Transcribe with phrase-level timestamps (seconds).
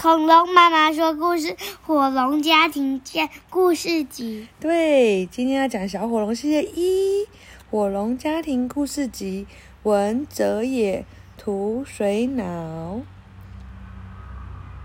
[0.00, 4.46] 恐龙妈妈说故事，火龙家庭见故事集。
[4.60, 7.26] 对，今天要讲小火龙系列一，
[7.68, 9.48] 火龙家庭故事集，
[9.82, 11.04] 文哲也，
[11.36, 13.00] 图水脑，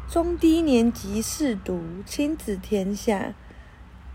[0.09, 3.35] 中低年级试读，亲子天下。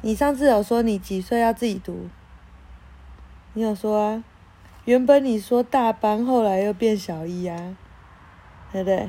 [0.02, 2.08] 你上次有说你几岁要自己读？
[3.52, 4.24] 你有说啊？
[4.84, 7.76] 原本你说大班，后来又变小一啊，
[8.72, 9.08] 对不对？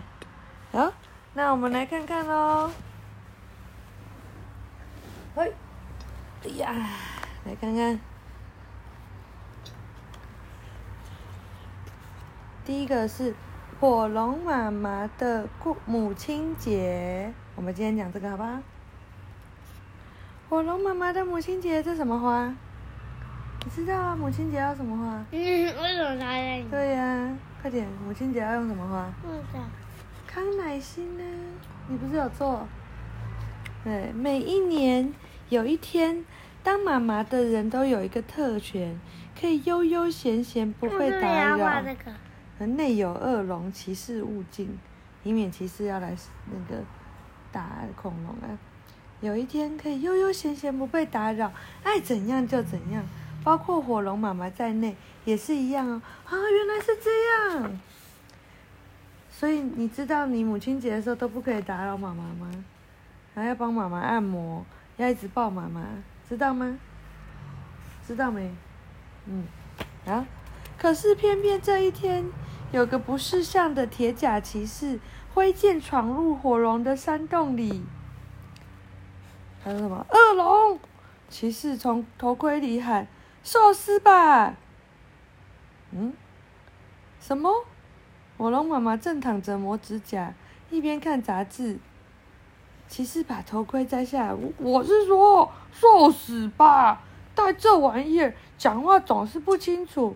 [0.71, 0.93] 好，
[1.33, 2.71] 那我们来看看喽。
[5.35, 5.49] 哎，
[6.43, 6.75] 哎呀，
[7.45, 7.99] 来看看，
[12.65, 13.33] 第一个是
[13.79, 18.59] 火龙妈妈的过母亲节，我们今天讲这个好不好？
[20.49, 22.53] 火龙妈妈的母亲节是什么花？
[23.63, 24.15] 你知道啊？
[24.15, 25.23] 母亲节要什么花？
[25.31, 26.63] 嗯，为什么他要？
[26.69, 27.87] 对呀、啊，快点！
[28.03, 29.07] 母亲节要用什么花？
[30.31, 31.23] 康乃馨呢？
[31.87, 32.67] 你不是有做？
[33.83, 35.11] 对，每一年
[35.49, 36.23] 有一天，
[36.61, 38.99] 当妈妈的人都有一个特权，
[39.39, 41.81] 可以悠悠闲闲不被打扰。
[41.81, 42.67] 这个。
[42.67, 44.77] 内有恶龙歧视勿近，
[45.23, 46.15] 以免歧视要来
[46.51, 46.83] 那个
[47.51, 48.53] 打恐龙啊。
[49.21, 51.51] 有一天可以悠悠闲闲不被打扰，
[51.83, 53.03] 爱怎样就怎样，
[53.43, 56.01] 包括火龙妈妈在内也是一样哦。
[56.25, 57.79] 啊，原来是这样。
[59.39, 62.51] 所以你知道你母亲节的时候都不可以打扰妈妈吗？
[63.33, 64.65] 还要帮妈妈按摩，
[64.97, 65.81] 要一直抱妈妈，
[66.27, 66.77] 知道吗？
[68.05, 68.53] 知道没？
[69.27, 69.45] 嗯，
[70.05, 70.25] 啊。
[70.77, 72.25] 可是偏偏这一天，
[72.73, 74.99] 有个不识相的铁甲骑士
[75.33, 77.85] 挥剑闯入火龙的山洞里。
[79.63, 80.05] 还有什么？
[80.09, 80.77] 恶龙！
[81.29, 83.07] 骑士从头盔里喊
[83.41, 84.57] ：“寿司吧！”
[85.95, 86.11] 嗯？
[87.21, 87.49] 什么？
[88.39, 90.33] 火龙妈妈正躺着磨指甲，
[90.71, 91.77] 一边看杂志。
[92.87, 97.01] 骑士把头盔摘下来：“我是说，受死吧！
[97.35, 100.15] 戴这玩意儿，讲话总是不清楚。”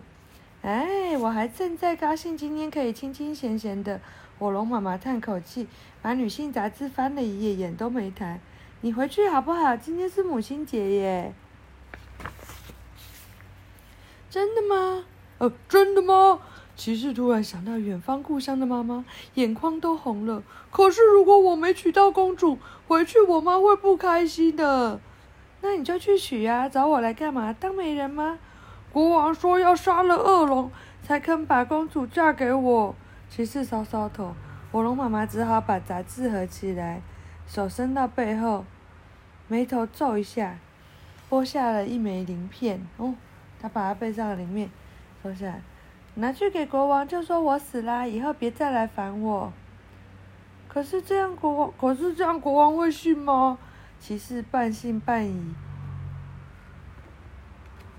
[0.64, 4.00] 哎，我还正在高兴，今天可以清清闲闲的。
[4.38, 5.68] 火龙妈妈叹口气，
[6.00, 8.40] 把女性杂志翻了一页，眼都没抬。
[8.80, 9.76] 你回去好不好？
[9.76, 11.34] 今天是母亲节耶！
[14.30, 15.04] 真的吗？
[15.36, 16.40] 呃，真的吗？
[16.76, 19.04] 骑士突然想到远方故乡的妈妈，
[19.34, 20.42] 眼眶都红了。
[20.70, 22.58] 可是如果我没娶到公主，
[22.88, 25.00] 回去我妈会不开心的。
[25.60, 27.52] 那你就去娶呀，找我来干嘛？
[27.52, 28.38] 当媒人吗？
[28.92, 30.70] 国王说要杀了恶龙，
[31.02, 32.94] 才肯把公主嫁给我。
[33.30, 34.34] 骑士搔搔头，
[34.70, 37.00] 火龙妈妈只好把杂志合起来，
[37.46, 38.64] 手伸到背后。
[39.48, 40.58] 眉头皱一下，
[41.30, 42.86] 剥下了一枚鳞片。
[42.96, 43.14] 哦，
[43.60, 44.70] 他把它背上的鳞片
[45.22, 45.62] 收下来，
[46.14, 49.52] 拿去给国王，就说我死啦，以后别再来烦我。
[50.68, 53.58] 可是这样国王，可是这样国王会信吗？
[53.98, 55.54] 骑士半信半疑。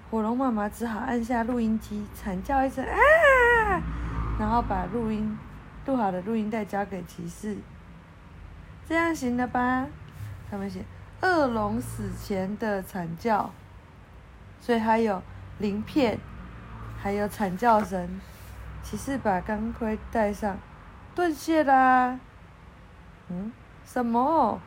[0.09, 3.81] 火龙妈妈只好按下录音机，惨叫一声啊，
[4.39, 5.37] 然后把录音
[5.85, 7.57] 录好的录音带交给骑士。
[8.87, 9.87] 这样行了吧？
[10.49, 10.85] 他们写。
[11.21, 13.49] 恶龙死前的惨叫，
[14.59, 15.23] 所以还有
[15.57, 16.19] 鳞片，
[17.05, 18.19] 还有惨叫声。
[18.81, 20.57] 骑士把钢盔戴上，
[21.13, 22.19] 断线啦！
[23.29, 23.51] 嗯，
[23.85, 24.59] 什么？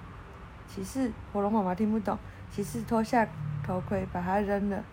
[0.69, 2.17] 骑士，火龙妈妈听不懂。
[2.53, 3.27] 骑士脱下
[3.67, 4.85] 头盔，把它扔了，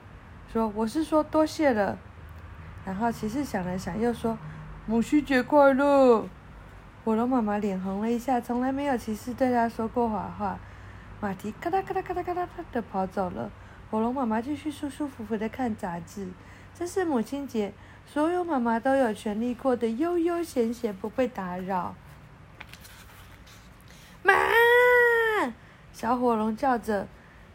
[0.51, 1.95] 说：“我是说多谢了。”
[2.83, 4.35] 然后骑士想了想，又说
[4.88, 6.27] ：“母亲节快乐。”
[7.06, 10.57] 火龙妈妈脸红了一下，从来没有骑士对她说过谎话。
[11.22, 13.51] 马蹄咔哒咔哒咔哒咔哒的跑走了，
[13.91, 16.29] 火龙妈妈继续舒舒服服的看杂志。
[16.78, 17.72] 这是母亲节，
[18.06, 21.96] 所有妈妈都有权利过得悠悠闲闲，不被打扰。
[24.22, 24.34] 妈！
[25.94, 27.08] 小火龙叫着，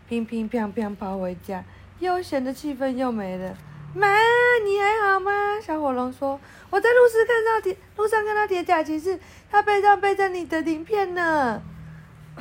[0.08, 1.62] 乒乒乓乓跑回家，
[1.98, 3.54] 悠闲的气氛又没了。
[3.94, 4.08] 妈，
[4.64, 5.60] 你还好吗？
[5.60, 9.20] 小火龙说：“我在路上看到铁，路上看到铁甲骑士，
[9.50, 11.60] 他背上背着你的鳞片呢。”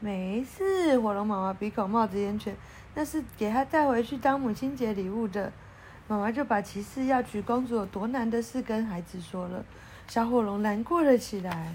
[0.00, 2.56] 没事，火龙妈妈鼻孔冒着烟圈，
[2.94, 5.52] 那是给他带回去当母亲节礼物的。
[6.08, 9.64] 妈妈就把骑士要娶公主有多难的事跟孩子说了。
[10.08, 11.74] 小火龙难过了起来。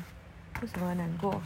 [0.62, 1.42] 为什么难过？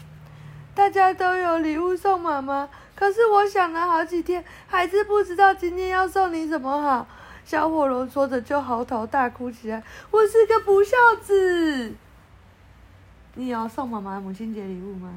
[0.73, 7.07] 大家都有礼物送妈妈，可是我想了好几天，还是不知道今天要送你什么好。
[7.43, 9.83] 小火龙说着就嚎啕大哭起来。
[10.09, 11.93] 我是个不孝子。
[13.35, 15.13] 你有要送妈妈母亲节礼物吗？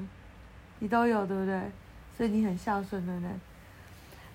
[0.81, 1.61] 你都有对不对？
[2.17, 3.29] 所以你很孝顺的呢？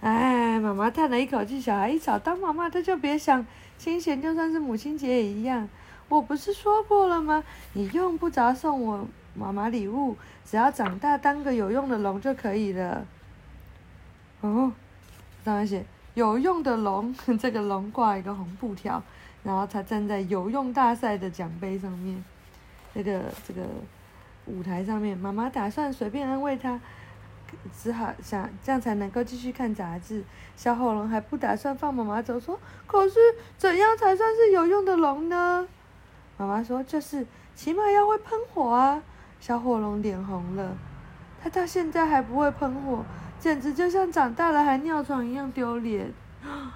[0.02, 1.60] 哎，妈妈叹了一口气。
[1.60, 3.46] 小孩一早，当妈妈的就别想
[3.78, 5.68] 清闲，就算是母亲节也一样。
[6.08, 7.44] 我不是说过了吗？
[7.74, 10.16] 你用不着送我妈妈礼物，
[10.46, 13.06] 只要长大当个有用的龙就可以了。
[14.42, 14.72] 哦，
[15.44, 19.04] 上面写有用的龙，这个龙挂一个红布条，
[19.44, 22.24] 然后他站在有用大赛的奖杯上面，
[22.94, 23.64] 那个这个
[24.46, 25.18] 舞台上面。
[25.18, 26.80] 妈妈打算随便安慰他，
[27.72, 30.24] 只好想这样才能够继续看杂志。
[30.56, 33.20] 小火龙还不打算放妈妈走，说：“可是
[33.58, 35.68] 怎样才算是有用的龙呢？”
[36.38, 37.26] 妈妈说：“就是，
[37.56, 39.02] 起码要会喷火啊！”
[39.40, 40.76] 小火龙脸红了，
[41.42, 43.06] 他到现在还不会喷火，
[43.40, 46.14] 简直就像长大了还尿床一样丢脸。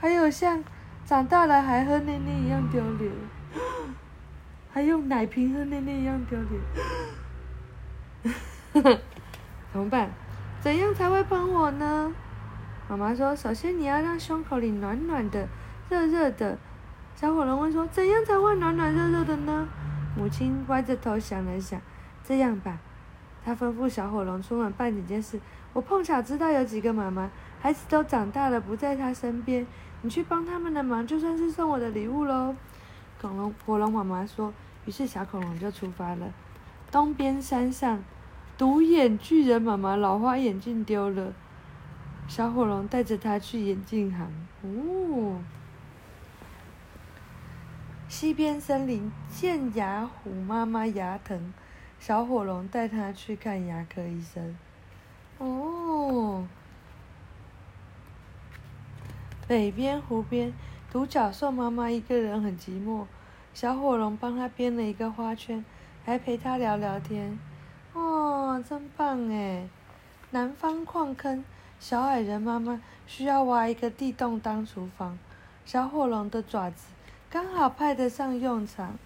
[0.00, 0.64] 还有像
[1.04, 3.12] 长大了还喝奶奶一样丢脸，
[4.72, 6.60] 还用奶瓶喝奶奶一样丢脸。
[9.72, 10.10] 怎么办？
[10.60, 12.12] 怎样才会喷火呢？
[12.88, 15.48] 妈妈说：“首先你要让胸口里暖暖的、
[15.88, 16.58] 热热的。”
[17.16, 19.66] 小火龙问说：“怎样才会暖暖热热的呢？”
[20.16, 21.80] 母亲歪着头想了想，
[22.24, 22.78] 这样吧，
[23.44, 25.40] 她吩咐小火龙出门办几件事。
[25.72, 27.30] 我碰巧知道有几个妈妈，
[27.60, 29.66] 孩子都长大了，不在她身边，
[30.02, 32.54] 你去帮他们的忙，就算是送我的礼物喽。
[33.20, 34.52] 恐龙火龙妈妈说。
[34.84, 36.32] 于是小恐龙就出发了。
[36.90, 38.02] 东边山上，
[38.58, 41.32] 独眼巨人妈妈老花眼镜丢了，
[42.28, 44.30] 小火龙带着他去眼镜行。
[44.62, 45.40] 哦。
[48.08, 51.52] 西边森林，剑牙虎妈妈牙疼，
[51.98, 54.54] 小火龙带它去看牙科医生。
[55.38, 56.46] 哦，
[59.48, 60.52] 北边湖边，
[60.90, 63.06] 独角兽妈妈一个人很寂寞，
[63.54, 65.64] 小火龙帮它编了一个花圈，
[66.04, 67.38] 还陪它聊聊天。
[67.94, 69.68] 哦，真棒哎！
[70.30, 71.44] 南方矿坑，
[71.78, 75.18] 小矮人妈妈需要挖一个地洞当厨房，
[75.64, 76.86] 小火龙的爪子。
[77.28, 78.96] 刚好派得上用场，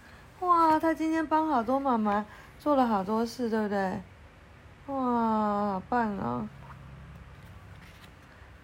[0.40, 0.78] 哇！
[0.78, 2.26] 他今天帮好多妈妈
[2.58, 4.00] 做了好多事，对不对？
[4.86, 6.48] 哇，好棒哦！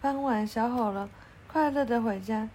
[0.01, 1.09] 傍晚，小火龙
[1.49, 2.49] 快乐的回家。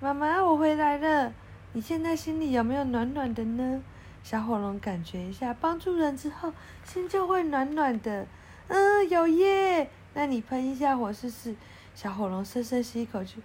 [0.00, 1.32] 妈妈，我回来了。
[1.72, 3.82] 你现在心里有没有暖暖的呢？
[4.24, 6.50] 小火龙感觉一下，帮助人之后，
[6.82, 8.26] 心就会暖暖的。
[8.68, 9.90] 嗯，有耶！
[10.14, 11.54] 那你喷一下火试试。
[11.94, 13.42] 小火龙深深吸一口气，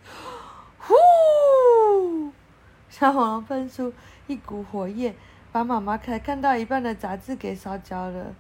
[0.80, 2.32] 呼！
[2.90, 3.94] 小火龙喷出
[4.28, 5.14] 一股火焰，
[5.52, 8.34] 把妈妈才看到一半的杂志给烧焦了。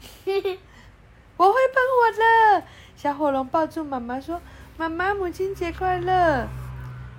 [0.24, 2.64] 我会喷火了！
[2.94, 4.40] 小火龙抱住妈妈说
[4.78, 6.46] ：“妈妈，母亲节快乐！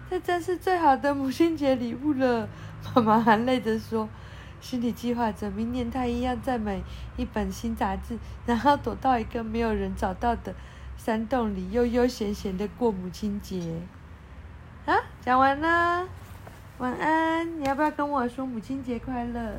[0.10, 2.48] 这真是最好的母亲节礼物了。”
[2.96, 4.08] 妈妈含泪地说，
[4.62, 6.82] 心里计划着明年她一样再买
[7.18, 10.54] 一本新杂志，然后躲到一个没有人找到的
[10.98, 13.82] 山洞里，悠悠闲闲的过母亲节。
[14.86, 16.08] 啊，讲完了，
[16.80, 17.60] 晚安。
[17.60, 19.56] 你要不要跟我说母亲节快乐？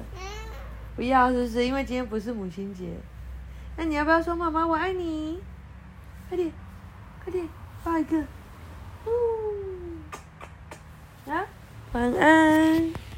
[0.96, 1.64] 不要，是不是？
[1.64, 2.88] 因为今天不是母亲节。
[3.76, 5.40] 那你要不要说妈妈我爱你？
[6.28, 6.52] 快点，
[7.22, 7.48] 快点，
[7.84, 8.18] 抱一个。
[9.06, 10.02] 嗯，
[11.32, 11.46] 啊，
[11.92, 13.09] 晚安。